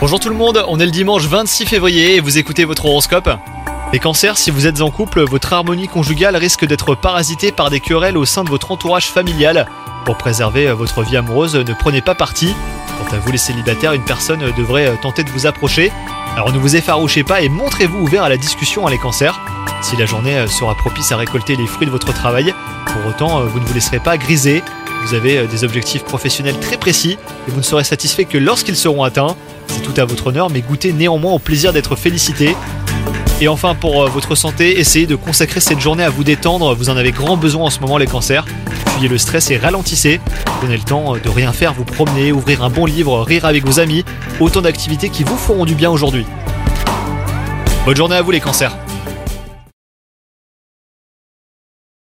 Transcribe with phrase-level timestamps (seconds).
[0.00, 3.30] Bonjour tout le monde, on est le dimanche 26 février et vous écoutez votre horoscope.
[3.92, 7.78] Les cancers, si vous êtes en couple, votre harmonie conjugale risque d'être parasitée par des
[7.78, 9.68] querelles au sein de votre entourage familial.
[10.04, 12.56] Pour préserver votre vie amoureuse, ne prenez pas parti.
[12.98, 15.92] Quant à vous les célibataires, une personne devrait tenter de vous approcher.
[16.34, 19.40] Alors ne vous effarouchez pas et montrez-vous ouvert à la discussion à les cancers.
[19.80, 22.52] Si la journée sera propice à récolter les fruits de votre travail,
[22.86, 24.64] pour autant vous ne vous laisserez pas griser.
[25.04, 29.02] Vous avez des objectifs professionnels très précis et vous ne serez satisfait que lorsqu'ils seront
[29.04, 29.36] atteints.
[29.68, 32.54] C'est tout à votre honneur, mais goûtez néanmoins au plaisir d'être félicité.
[33.40, 36.74] Et enfin, pour euh, votre santé, essayez de consacrer cette journée à vous détendre.
[36.74, 38.44] Vous en avez grand besoin en ce moment, les cancers.
[38.94, 40.20] Fuyez le stress et ralentissez.
[40.60, 43.80] Prenez le temps de rien faire, vous promener, ouvrir un bon livre, rire avec vos
[43.80, 44.04] amis.
[44.38, 46.24] Autant d'activités qui vous feront du bien aujourd'hui.
[47.84, 48.76] Bonne journée à vous, les cancers.